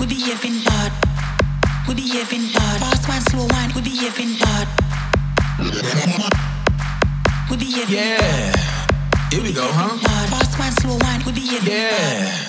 we 0.00 0.06
behaving 0.06 0.62
bad. 0.64 0.92
We 1.88 1.94
behaving 1.94 2.52
bad. 2.52 2.80
Fast 2.80 3.08
one, 3.08 3.20
slow 3.30 3.46
one, 3.46 3.72
we 3.74 3.80
behaving 3.82 4.36
bad. 4.38 4.68
We 7.50 7.56
behaving 7.56 7.94
Yeah. 7.96 8.18
bad. 8.18 8.60
Here 9.32 9.42
we 9.42 9.52
go, 9.52 9.66
huh? 9.72 9.96
Fast 10.28 10.58
one, 10.58 10.72
slow 10.80 10.96
one, 10.96 11.22
we 11.26 11.32
behaving 11.32 11.72
Yeah. 11.72 12.47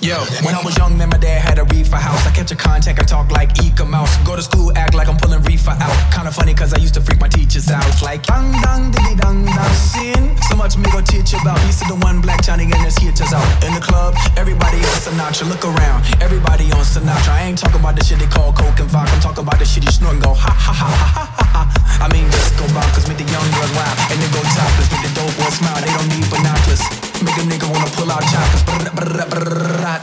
Yo, 0.00 0.18
when 0.42 0.54
I 0.54 0.60
was 0.60 0.76
young, 0.76 0.98
man, 0.98 1.08
my 1.08 1.16
dad 1.16 1.40
had 1.40 1.58
a 1.58 1.64
reefer 1.70 1.96
house. 1.96 2.26
I 2.26 2.30
catch 2.34 2.50
a 2.50 2.56
contact 2.56 2.98
and 2.98 3.06
talk 3.06 3.30
like 3.30 3.54
Eek-A-Mouse. 3.62 4.18
Go 4.26 4.34
to 4.34 4.42
school, 4.42 4.74
act 4.76 4.92
like 4.92 5.08
I'm 5.08 5.16
pulling 5.16 5.40
reefer 5.42 5.70
out. 5.70 5.96
Kinda 6.12 6.32
funny, 6.32 6.52
cause 6.52 6.74
I 6.74 6.78
used 6.78 6.94
to 6.94 7.00
freak 7.00 7.20
my 7.20 7.28
teachers 7.28 7.70
out. 7.70 7.86
Like, 8.02 8.26
dang, 8.26 8.50
dang, 8.60 8.90
diddy, 8.90 9.14
dang, 9.14 9.46
dang, 9.46 9.74
sin. 9.74 10.36
So 10.50 10.56
much 10.56 10.76
me 10.76 10.90
go 10.90 11.00
teach 11.00 11.32
you 11.32 11.38
about. 11.38 11.58
He's 11.62 11.78
the 11.86 11.94
one 11.94 12.20
black 12.20 12.42
Johnny 12.42 12.64
and 12.64 12.82
his 12.82 12.98
haters 12.98 13.32
out. 13.32 13.46
In 13.64 13.72
the 13.72 13.80
club, 13.80 14.14
everybody 14.36 14.78
on 14.78 14.98
Sinatra. 14.98 15.48
Look 15.48 15.64
around, 15.64 16.02
everybody 16.20 16.72
on 16.74 16.82
Sinatra. 16.82 17.30
I 17.30 17.46
ain't 17.46 17.58
talking 17.58 17.78
about 17.78 17.94
the 17.94 18.04
shit 18.04 18.18
they 18.18 18.26
call 18.26 18.52
coke 18.52 18.80
and 18.80 18.90
vodka. 18.90 19.14
I'm 19.14 19.20
talking 19.22 19.46
about 19.46 19.58
the 19.60 19.64
shit 19.64 19.84
you 19.84 19.92
snort 19.92 20.14
and 20.14 20.22
go 20.22 20.34
ha 20.34 20.50
ha 20.50 20.72
ha 20.74 20.90
ha 20.90 21.06
ha 21.06 21.24
ha 21.38 21.46
ha. 21.54 21.62
I 22.02 22.12
mean, 22.12 22.26
just 22.34 22.58
go 22.58 22.66
bonkers, 22.74 23.06
make 23.06 23.18
the 23.18 23.28
young 23.30 23.46
girls 23.54 23.70
wild. 23.78 23.96
And 24.10 24.18
they 24.18 24.28
go 24.34 24.42
topless, 24.42 24.90
make 24.90 25.06
the 25.06 25.12
dope 25.14 25.32
boys 25.38 25.54
smile. 25.54 25.78
They 25.78 25.92
don't 25.94 26.10
need 26.12 26.26
binoculars. 26.28 27.03
Make 27.24 27.38
a 27.38 27.44
nigga 27.48 27.72
wanna 27.72 27.90
pull 27.96 28.10
out 28.12 28.22
choppers. 28.28 28.84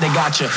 They 0.01 0.09
got 0.17 0.39
you. 0.41 0.47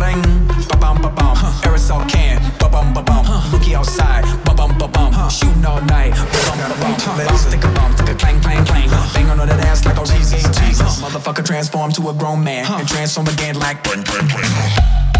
Ring, 0.00 0.22
ba 0.68 0.76
bum 0.76 1.02
ba 1.02 1.10
bum. 1.10 1.36
Aerosol 1.62 2.08
can, 2.08 2.40
ba 2.58 2.68
bum 2.68 2.94
ba 2.94 3.02
bum. 3.02 3.26
Bookie 3.50 3.74
outside, 3.74 4.24
ba 4.44 4.54
bum 4.54 4.78
ba 4.78 4.88
bum. 4.88 5.12
Shooting 5.28 5.64
all 5.66 5.82
night, 5.82 6.14
ba 6.14 6.40
bum 6.46 6.58
ba 6.70 6.76
bum. 6.80 7.18
Let 7.18 7.36
stick 7.36 7.64
a 7.64 7.68
bump, 7.68 7.98
stick 7.98 8.08
a 8.08 8.14
clang 8.14 8.40
clang 8.40 8.64
clang. 8.64 8.88
Bang 9.12 9.28
on 9.28 9.46
that 9.46 9.60
ass 9.66 9.84
like 9.84 9.96
a 9.96 10.00
reggae 10.00 10.42
tank. 10.52 10.76
Motherfucker 11.04 11.44
transform 11.44 11.92
to 11.92 12.08
a 12.08 12.14
grown 12.14 12.42
man 12.42 12.64
and 12.72 12.88
transform 12.88 13.26
again 13.28 13.58
like 13.58 13.84
bang 13.84 14.02
bang 14.02 14.26
bang. 14.28 15.13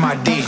My 0.00 0.14
D. 0.24 0.39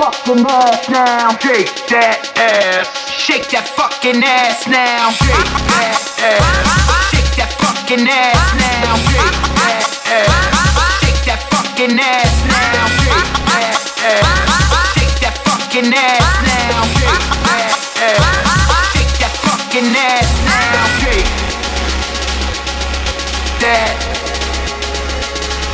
fucking 0.00 0.46
ass 0.46 0.88
now. 0.88 1.30
Shake 1.38 1.86
that 1.88 2.32
ass. 2.36 2.88
Shake 3.10 3.48
that 3.50 3.68
fucking 3.76 4.22
ass 4.24 4.66
now. 4.66 5.10
Shake 5.12 5.52
that 5.68 6.00
ass. 6.24 6.40
Shake 7.10 7.36
that 7.36 7.52
fucking 7.60 8.08
ass 8.08 8.40
now. 8.56 8.96
Shake 9.12 9.36
that 9.60 9.84
ass. 10.08 10.40
Shake 11.04 11.22
that 11.28 11.42
fucking 11.52 12.00
ass 12.00 12.32
now. 12.48 12.88
Shake 13.04 13.36
that 13.44 13.76
ass. 14.00 14.34
Shake 14.96 15.20
that 15.20 15.36
fucking 15.44 15.92
ass 15.92 16.26
now. 16.48 16.88
Shake 16.96 17.28
that 17.44 17.76
ass. 18.00 18.24
Shake 18.96 19.14
that 19.20 19.34
fucking 19.44 19.92
ass 19.94 20.30
now. 20.48 20.88
Shake 21.04 21.28
that 23.60 23.94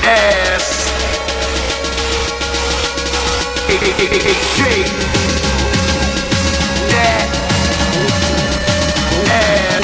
ass. 0.04 0.75
Shake. 3.86 4.88
Yeah. 6.90 7.46
Yeah. 9.24 9.75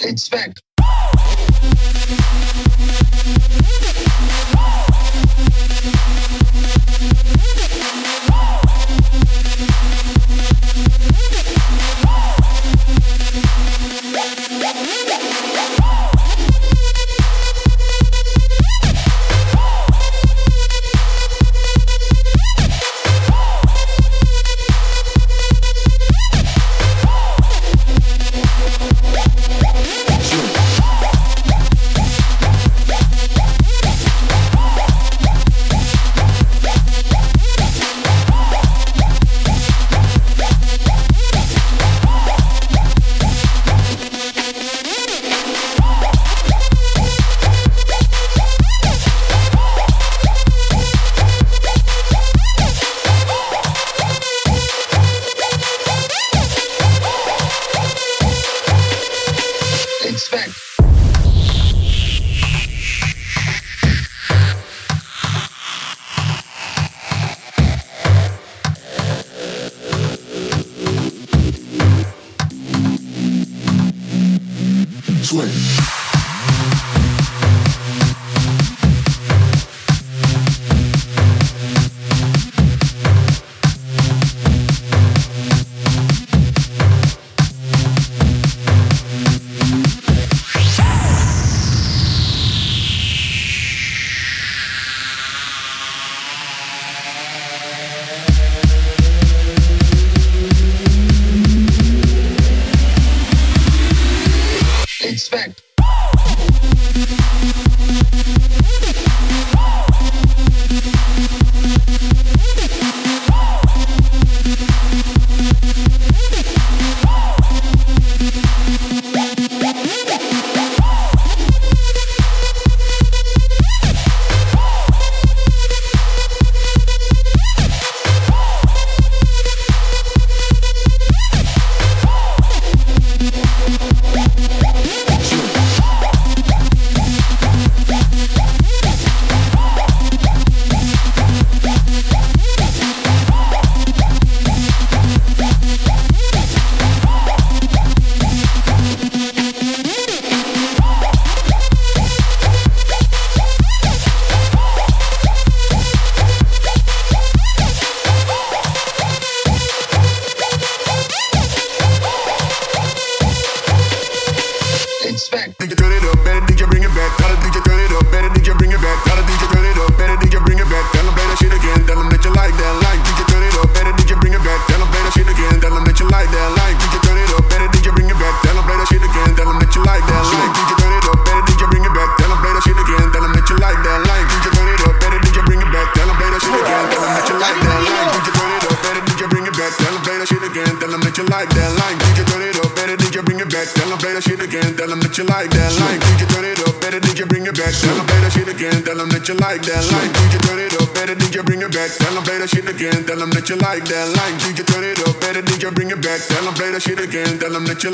It's. 0.00 0.63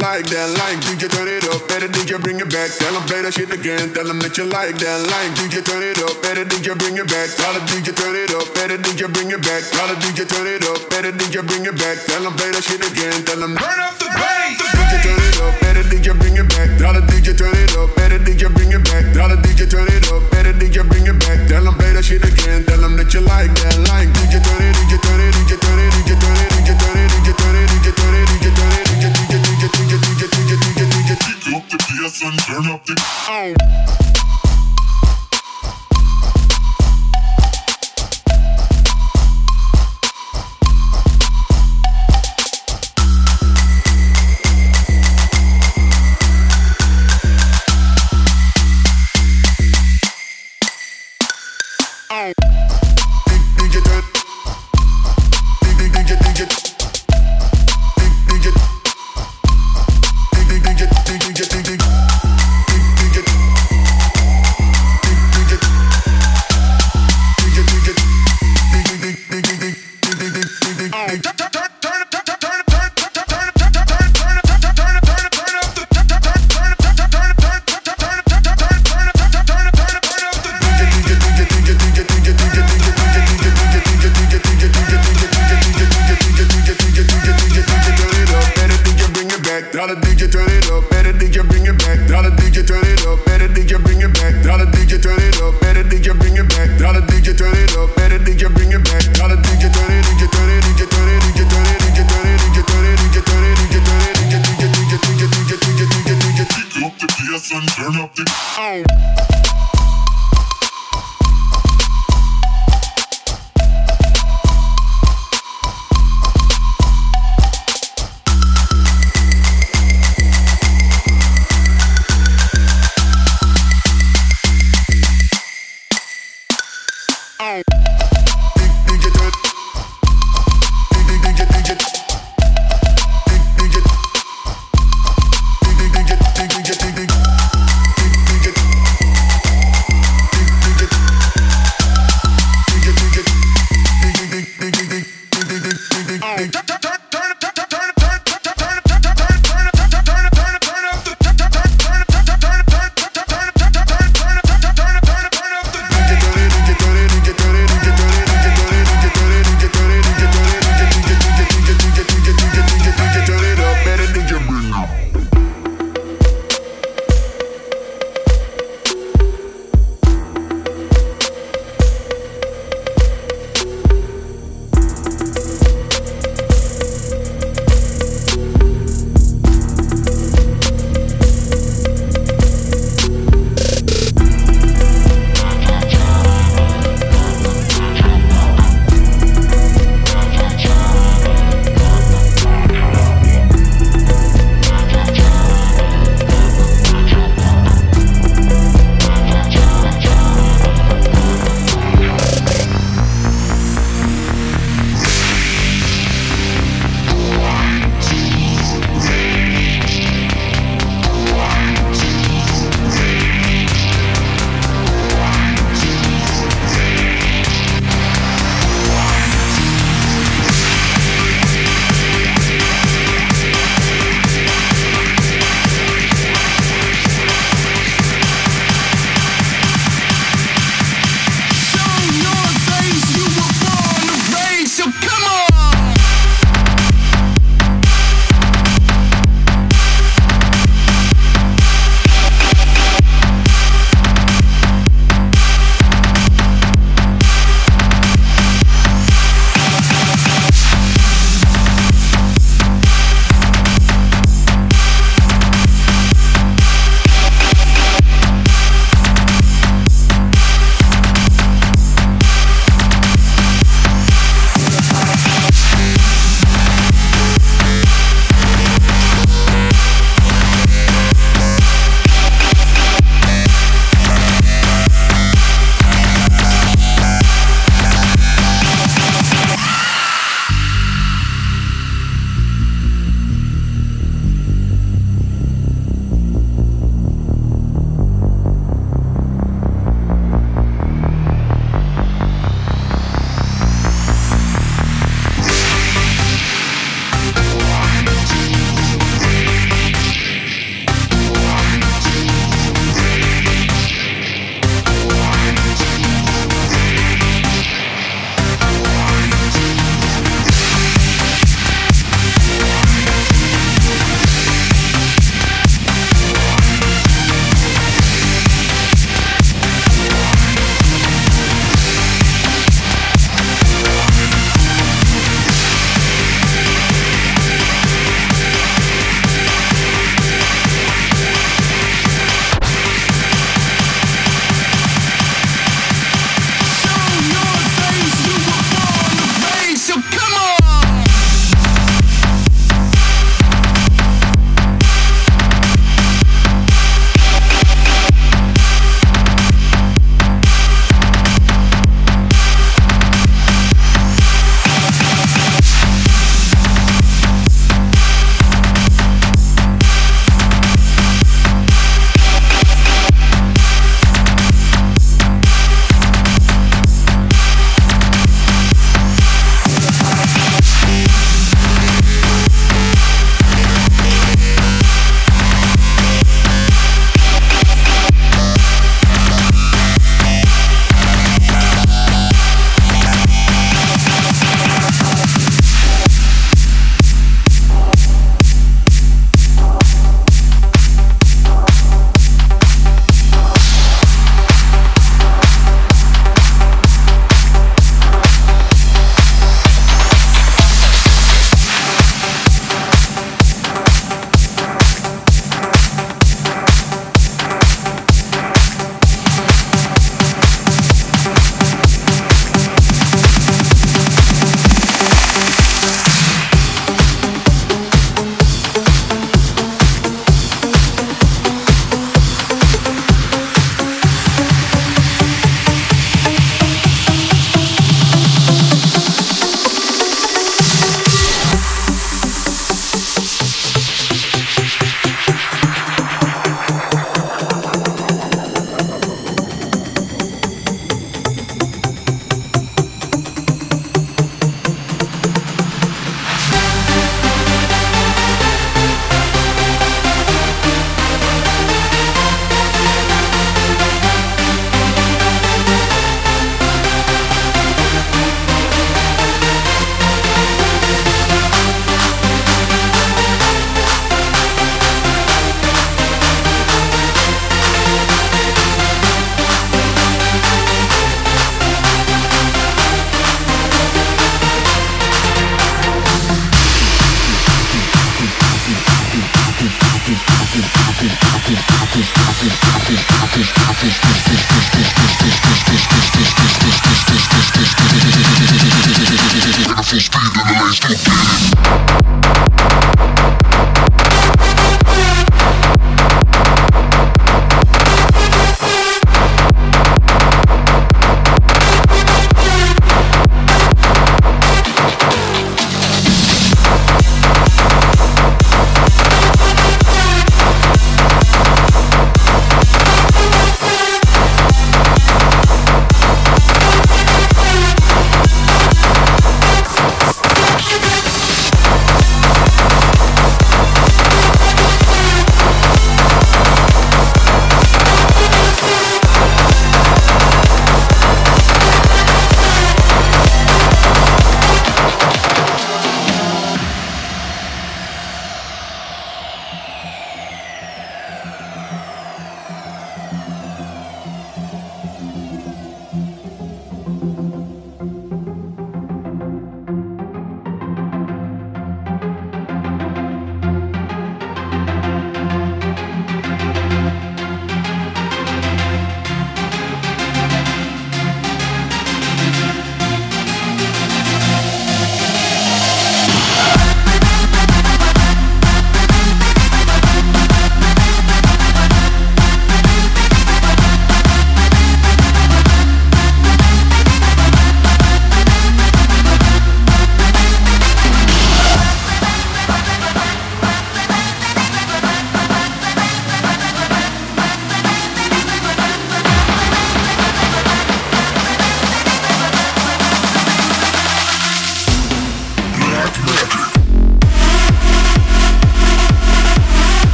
like 0.00 0.26
that, 0.32 0.48
like, 0.56 0.80
do 0.84 0.96
you 0.96 1.08
turn 1.08 1.28
it 1.28 1.44
up? 1.52 1.60
Better 1.68 1.88
do 1.88 2.00
you 2.08 2.18
bring 2.18 2.40
it 2.40 2.50
back? 2.50 2.72
Tell 2.80 2.92
them 2.92 3.06
better 3.06 3.30
shit 3.30 3.52
again. 3.52 3.92
Tell 3.92 4.04
them 4.04 4.18
that 4.20 4.36
you 4.36 4.44
like 4.44 4.76
that, 4.80 4.98
like, 5.12 5.30
do 5.36 5.44
you 5.52 5.62
turn 5.62 5.82
it 5.84 6.00
up? 6.00 6.16
Better 6.22 6.44
do 6.44 6.56
you 6.60 6.74
bring 6.74 6.96
it 6.96 7.08
back? 7.08 7.28
Tell 7.36 7.52
them 7.52 7.64
do 7.68 7.76
you 7.84 7.92
turn 7.92 8.09
and 32.18 32.38
turn 32.40 32.66
up 32.66 32.84
the. 32.86 32.96
Oh. 33.28 34.49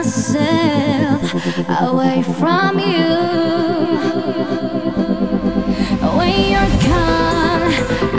myself 0.00 1.34
away 1.82 2.22
from 2.22 2.78
you. 2.78 3.12
When 6.16 6.40
you're 6.52 6.74
gone, 6.88 7.72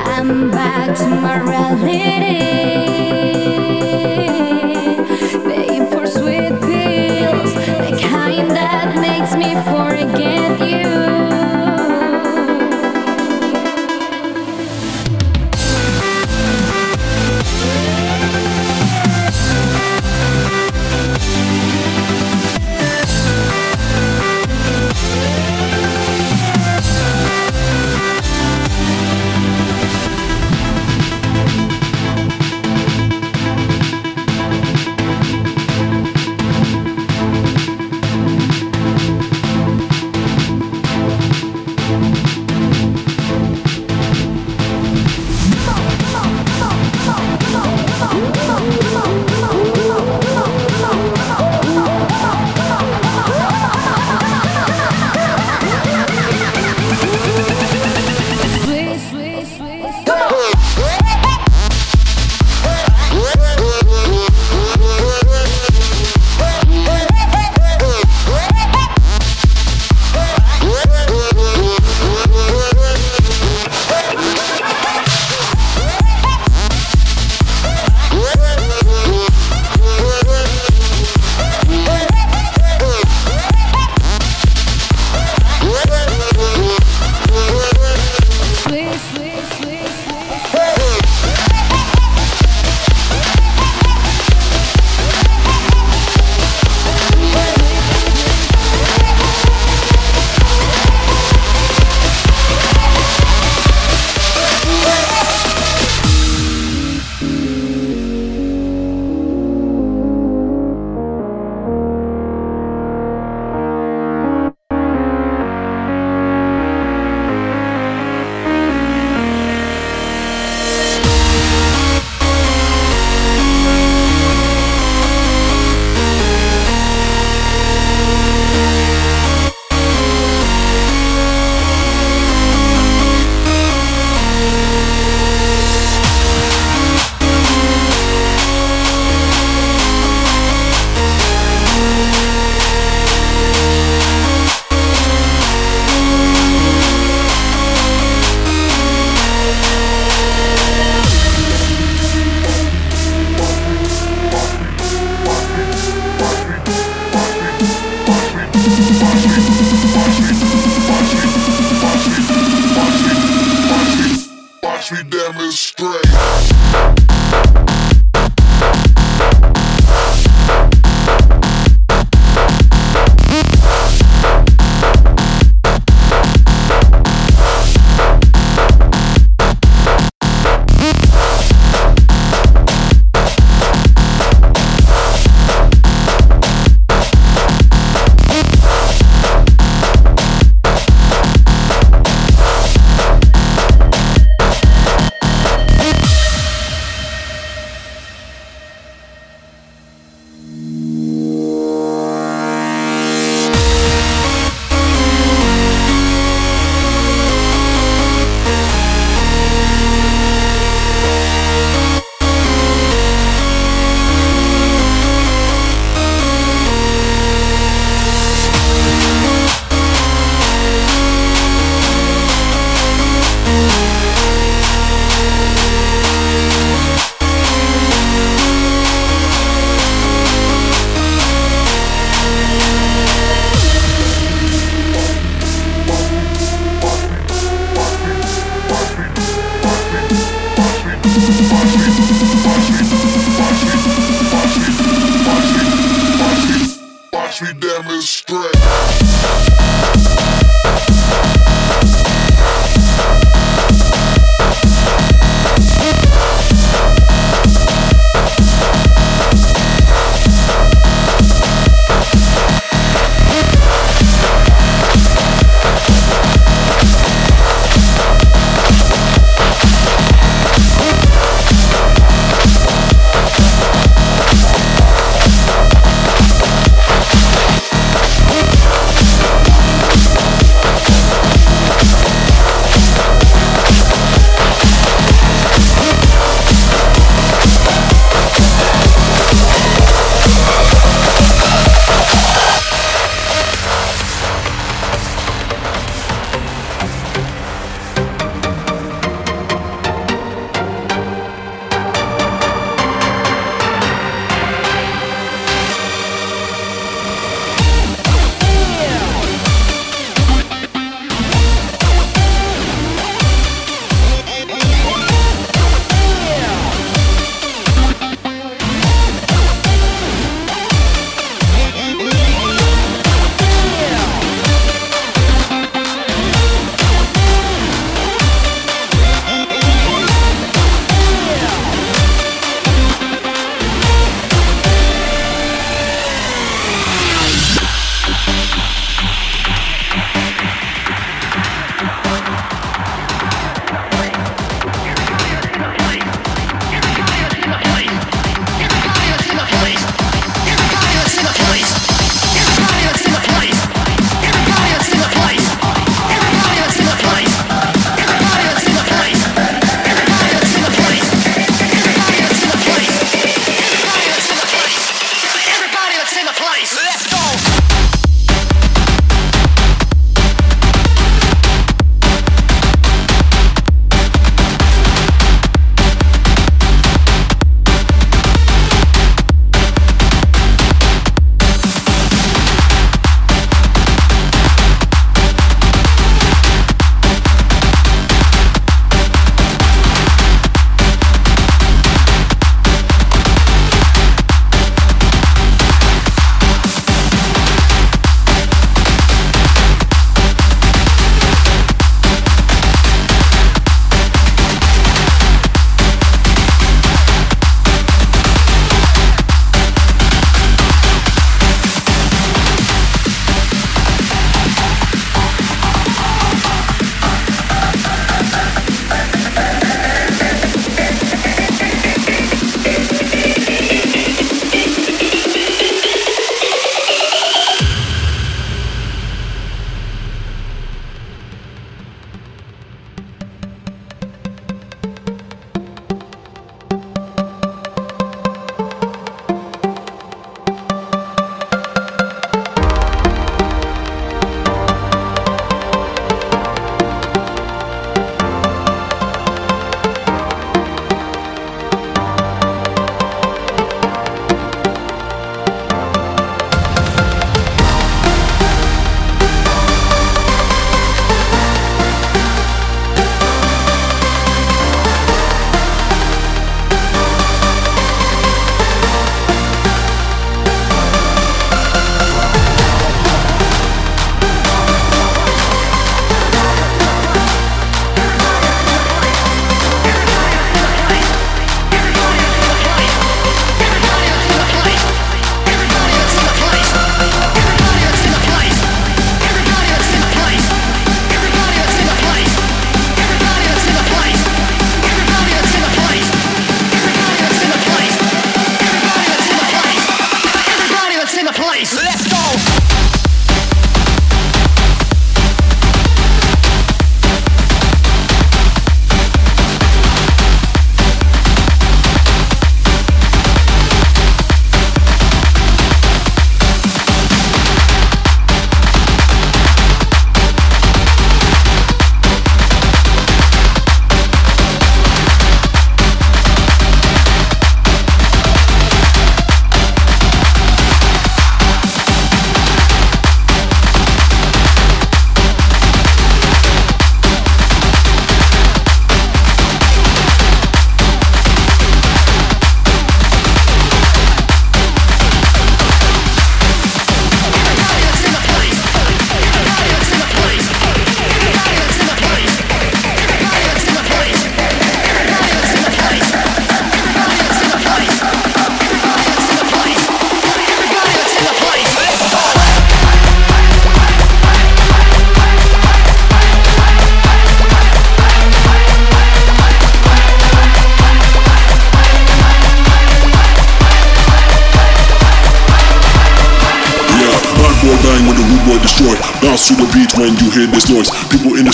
I'm 0.06 0.52
back 0.52 0.96
to 0.98 1.08
my 1.08 1.40
reality. 1.42 2.91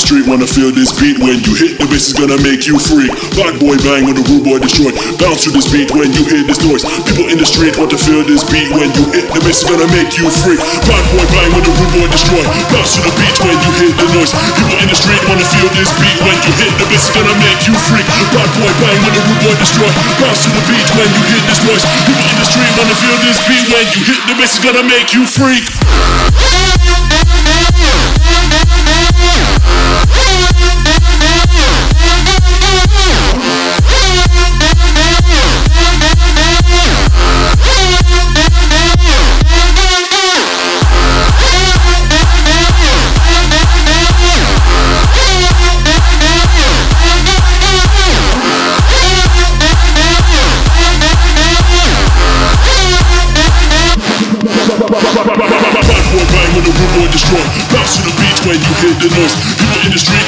Street 0.07 0.23
wanna 0.23 0.47
feel 0.47 0.71
this 0.71 0.95
beat 0.95 1.19
when 1.19 1.35
you 1.43 1.51
hit 1.51 1.75
the 1.75 1.87
bass 1.91 2.07
is 2.07 2.15
gonna 2.15 2.39
make 2.39 2.63
you 2.63 2.79
freak. 2.79 3.11
Bad 3.35 3.59
boy 3.59 3.75
bang 3.83 4.07
when 4.07 4.15
the 4.15 4.23
rude 4.31 4.39
boy 4.39 4.55
destroy. 4.55 4.87
Bounce 5.19 5.43
to 5.43 5.51
this 5.51 5.67
beat 5.67 5.91
when 5.91 6.07
you 6.15 6.23
hear 6.31 6.47
this 6.47 6.63
noise. 6.63 6.87
People 7.03 7.27
in 7.27 7.35
the 7.35 7.43
street 7.43 7.75
want 7.75 7.91
to 7.91 7.99
feel 7.99 8.23
this 8.23 8.39
beat 8.47 8.71
when 8.71 8.87
you 8.95 9.03
hit 9.11 9.27
the 9.27 9.39
bass 9.43 9.59
is 9.59 9.67
gonna 9.67 9.83
make 9.91 10.15
you 10.15 10.31
freak. 10.31 10.63
Bad 10.87 11.03
boy 11.11 11.27
bang 11.35 11.51
when 11.51 11.59
the 11.59 11.75
rude 11.75 11.91
boy 11.91 12.07
destroy. 12.07 12.39
Bounce 12.71 12.95
to 12.95 12.99
the 13.03 13.11
beat 13.19 13.35
when 13.43 13.57
you 13.59 13.71
hear 13.83 13.91
the 13.99 14.07
noise. 14.15 14.31
People 14.31 14.79
in 14.79 14.87
the 14.87 14.95
street 14.95 15.23
wanna 15.27 15.43
feel 15.43 15.69
this 15.75 15.91
beat 15.99 16.17
when 16.23 16.37
you 16.39 16.51
hit 16.55 16.71
the 16.79 16.85
bass 16.87 17.03
is 17.03 17.11
gonna 17.11 17.35
make 17.43 17.61
you 17.67 17.75
freak. 17.75 18.07
Bad 18.31 18.49
boy 18.63 18.71
bang 18.79 18.99
when 19.03 19.11
the 19.11 19.21
rude 19.27 19.41
boy 19.43 19.55
destroy. 19.59 19.91
Bounce 20.23 20.39
to 20.47 20.49
the 20.55 20.63
beat 20.71 20.87
when 20.95 21.09
you 21.11 21.21
hear 21.35 21.41
this 21.51 21.59
noise. 21.67 21.83
People 22.07 22.23
in 22.31 22.35
the 22.39 22.47
street 22.47 22.73
wanna 22.79 22.95
feel 22.95 23.17
this 23.27 23.39
beat 23.43 23.65
when 23.75 23.85
you 23.91 24.01
hit 24.07 24.21
the 24.23 24.35
bass 24.39 24.55
is 24.55 24.63
gonna 24.63 24.87
make 24.87 25.11
you 25.11 25.27
freak. 25.27 25.67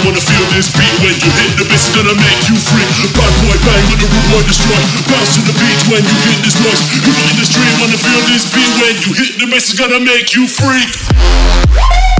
Wanna 0.09 0.25
feel 0.25 0.45
this 0.57 0.73
beat 0.73 0.95
when 1.05 1.13
you 1.21 1.29
hit 1.37 1.53
the 1.61 1.65
bass, 1.69 1.85
it's 1.85 1.93
gonna 1.93 2.17
make 2.17 2.41
you 2.49 2.57
free. 2.57 2.89
Bad 3.13 3.33
boy 3.45 3.57
bang 3.61 3.83
when 3.93 3.99
the 4.01 4.09
rude 4.09 4.27
boy 4.33 4.41
destroy. 4.49 4.81
Bounce 5.05 5.37
to 5.37 5.41
the 5.45 5.53
beat 5.53 5.81
when 5.85 6.01
you 6.01 6.15
hear 6.25 6.39
this 6.41 6.57
noise. 6.65 6.81
People 6.89 7.13
in 7.13 7.37
the 7.37 7.45
street 7.45 7.73
wanna 7.77 7.99
feel 8.01 8.21
this 8.25 8.49
beat 8.49 8.73
when 8.81 8.95
you 9.05 9.11
hit 9.13 9.37
the 9.37 9.45
bass, 9.45 9.69
it's 9.69 9.77
gonna 9.77 10.01
make 10.01 10.33
you 10.33 10.47
freak. 10.49 12.18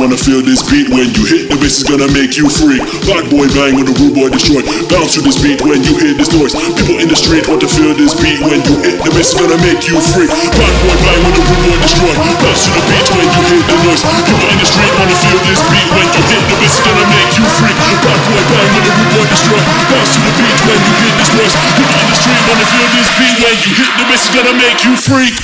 Wanna 0.00 0.16
feel 0.16 0.40
this 0.40 0.64
beat 0.64 0.88
when 0.88 1.12
you 1.12 1.28
hit 1.28 1.52
the 1.52 1.60
bass 1.60 1.76
is 1.76 1.84
gonna 1.84 2.08
make 2.16 2.40
you 2.40 2.48
freak. 2.48 2.80
Bad 3.04 3.28
boy 3.28 3.44
bang 3.52 3.76
when 3.76 3.84
the 3.84 3.92
rude 4.00 4.16
boy 4.16 4.32
destroy. 4.32 4.64
Bounce 4.88 5.12
to 5.12 5.20
this 5.20 5.36
beat 5.36 5.60
when 5.60 5.76
you 5.84 5.92
hear 6.00 6.16
this 6.16 6.32
noise. 6.32 6.56
People 6.72 6.96
in 7.04 7.08
the 7.12 7.18
street 7.20 7.44
want 7.44 7.60
to 7.60 7.68
feel 7.68 7.92
this 7.92 8.16
beat 8.16 8.40
when 8.40 8.64
you 8.64 8.80
hit 8.80 8.96
the 8.96 9.12
bass 9.12 9.36
is 9.36 9.36
gonna 9.36 9.60
make 9.60 9.84
you 9.84 10.00
freak. 10.00 10.32
Bad 10.32 10.74
boy 10.80 10.96
bang 11.04 11.20
when 11.20 11.34
the 11.36 11.44
rude 11.44 11.62
boy 11.68 11.76
destroy. 11.84 12.14
Bounce 12.16 12.64
to 12.64 12.70
the 12.72 12.82
beat 12.88 13.06
when 13.12 13.28
you 13.28 13.42
hear 13.44 13.60
the 13.60 13.76
noise. 13.84 14.02
People 14.24 14.48
in 14.48 14.56
the 14.56 14.68
street 14.72 14.92
wanna 14.96 15.16
feel 15.20 15.38
this 15.44 15.60
beat 15.68 15.88
when 15.92 16.08
you 16.16 16.22
hit 16.32 16.42
the 16.48 16.56
bass 16.64 16.72
is 16.72 16.80
gonna 16.80 17.06
make 17.12 17.32
you 17.36 17.44
freak. 17.60 17.76
Bad 18.00 18.20
boy 18.24 18.42
bang 18.48 18.68
when 18.72 18.82
the 18.88 18.92
rude 18.96 19.12
boy 19.20 19.26
destroy. 19.28 19.60
Bounce 19.84 20.10
to 20.16 20.20
the 20.24 20.32
beat 20.32 20.58
when 20.64 20.80
you 20.80 20.92
hear 20.96 21.12
this 21.20 21.30
noise. 21.36 21.54
People 21.76 21.98
in 22.00 22.08
the 22.08 22.16
street 22.16 22.42
wanna 22.48 22.66
feel 22.72 22.88
this 22.96 23.10
beat 23.20 23.36
when 23.36 23.56
you 23.68 23.72
hit 23.76 23.92
the 24.00 24.04
bass 24.08 24.22
is 24.24 24.32
gonna 24.32 24.54
make 24.56 24.80
you 24.80 24.94
freak. 24.96 25.36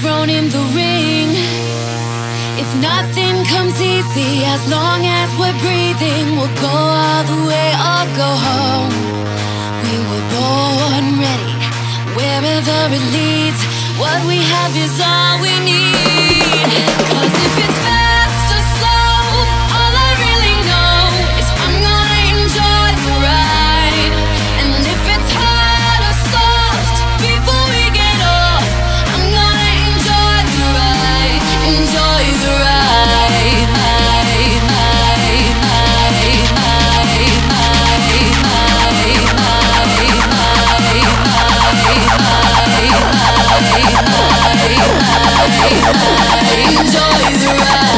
thrown 0.00 0.30
in 0.30 0.48
the 0.48 0.64
ring. 0.72 1.28
If 2.62 2.70
nothing 2.80 3.36
comes 3.52 3.76
easy, 3.80 4.44
as 4.54 4.62
long 4.70 5.00
as 5.04 5.28
we're 5.38 5.58
breathing, 5.60 6.36
we'll 6.36 6.56
go 6.56 6.76
all 7.04 7.22
the 7.32 7.40
way 7.50 7.68
or 7.90 8.02
go 8.22 8.30
home. 8.48 8.92
We 9.84 9.96
were 10.08 10.26
born 10.36 11.04
ready, 11.20 11.56
wherever 12.16 12.94
it 12.96 13.06
leads. 13.16 13.60
What 14.00 14.20
we 14.26 14.38
have 14.54 14.72
is 14.84 14.94
all 15.04 15.36
we 15.44 15.52
need. 15.68 16.64
Cause 17.12 17.34
if 17.46 17.54
it's 17.64 17.89
Enjoy 46.80 47.36
the 47.36 47.52
ride. 47.60 47.90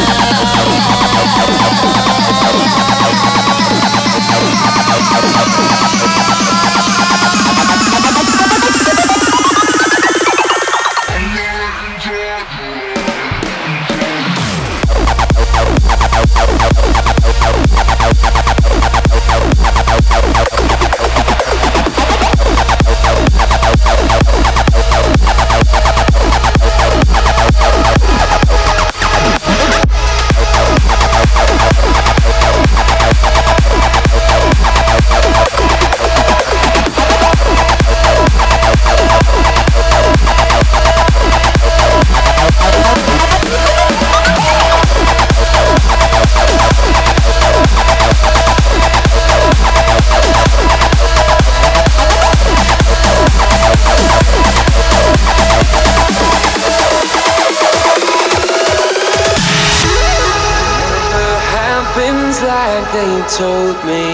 They 63.03 63.23
told 63.37 63.77
me. 63.85 64.07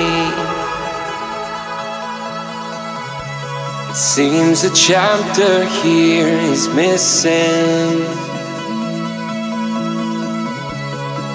It 3.90 3.96
seems 3.96 4.64
a 4.64 4.72
chapter 4.74 5.64
here 5.82 6.28
is 6.52 6.68
missing. 6.68 7.98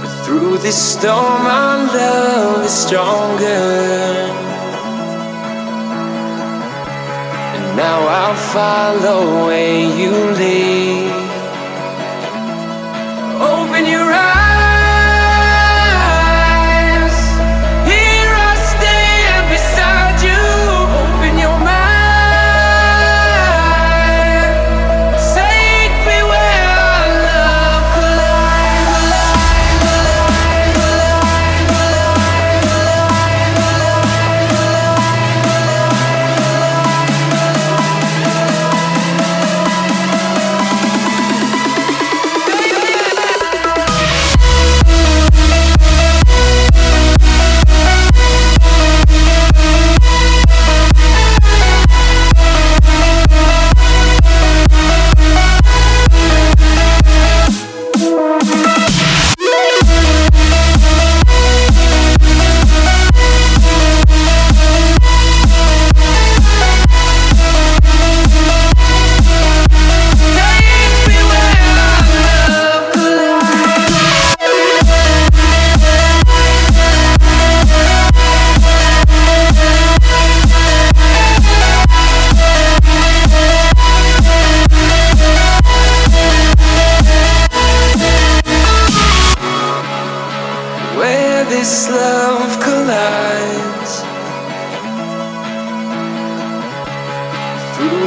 But 0.01 0.13
through 0.25 0.57
this 0.65 0.79
storm, 0.93 1.41
our 1.59 1.77
love 1.97 2.65
is 2.65 2.73
stronger. 2.85 3.65
And 7.55 7.65
now 7.77 7.99
I'll 8.19 8.41
follow 8.57 9.47
where 9.47 9.85
you 9.99 10.11
lead. 10.41 11.11
Open 13.51 13.85
your 13.85 14.11
eyes. 14.11 14.32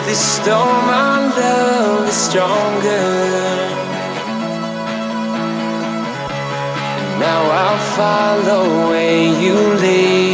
This 0.07 0.21
storm, 0.21 0.89
our 0.89 1.21
love 1.37 2.09
is 2.09 2.15
stronger. 2.15 3.07
And 6.99 7.21
now 7.21 7.43
I'll 7.63 7.83
follow 7.97 8.89
where 8.91 9.43
you 9.43 9.55
lead. 9.83 10.26